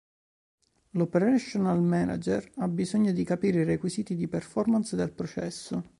[0.93, 5.83] L'Operational Manager ha bisogno di capire i requisiti di performance del processo.